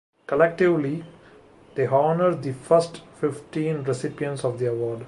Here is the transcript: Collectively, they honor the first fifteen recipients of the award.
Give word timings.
Collectively, 0.25 1.05
they 1.75 1.85
honor 1.85 2.33
the 2.33 2.53
first 2.55 3.03
fifteen 3.19 3.83
recipients 3.83 4.43
of 4.43 4.57
the 4.57 4.65
award. 4.65 4.99